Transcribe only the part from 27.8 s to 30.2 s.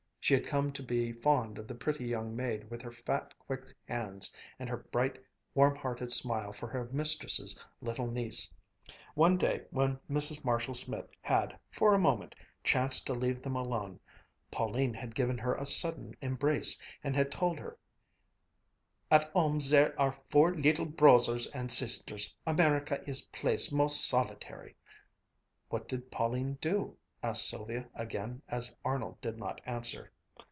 again as Arnold did not answer.